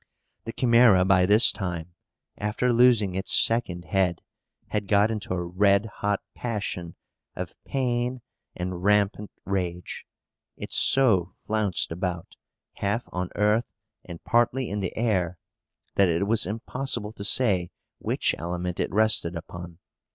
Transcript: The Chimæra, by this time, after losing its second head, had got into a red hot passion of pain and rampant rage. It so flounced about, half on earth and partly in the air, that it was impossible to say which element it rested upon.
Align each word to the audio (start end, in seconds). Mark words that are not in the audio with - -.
The 0.45 0.53
Chimæra, 0.53 1.07
by 1.07 1.27
this 1.27 1.51
time, 1.51 1.93
after 2.35 2.73
losing 2.73 3.13
its 3.13 3.39
second 3.39 3.85
head, 3.85 4.23
had 4.69 4.87
got 4.87 5.11
into 5.11 5.31
a 5.35 5.43
red 5.45 5.85
hot 5.97 6.21
passion 6.33 6.95
of 7.35 7.53
pain 7.65 8.21
and 8.55 8.83
rampant 8.83 9.29
rage. 9.45 10.07
It 10.57 10.73
so 10.73 11.35
flounced 11.37 11.91
about, 11.91 12.35
half 12.77 13.03
on 13.11 13.29
earth 13.35 13.71
and 14.03 14.23
partly 14.23 14.71
in 14.71 14.79
the 14.79 14.97
air, 14.97 15.37
that 15.93 16.09
it 16.09 16.25
was 16.25 16.47
impossible 16.47 17.11
to 17.13 17.23
say 17.23 17.69
which 17.99 18.33
element 18.39 18.79
it 18.79 18.91
rested 18.91 19.35
upon. 19.35 19.77